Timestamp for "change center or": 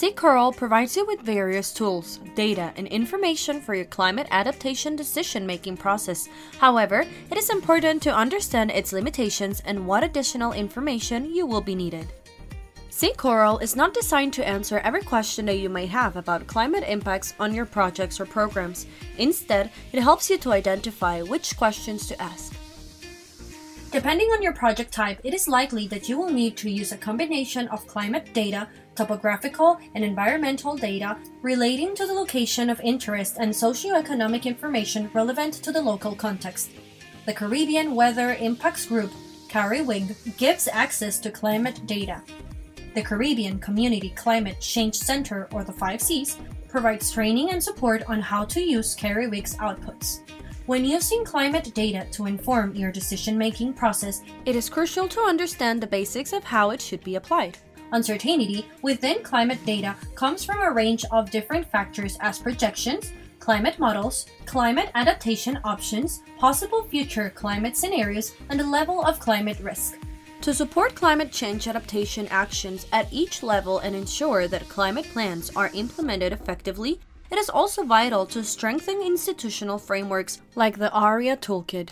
44.60-45.64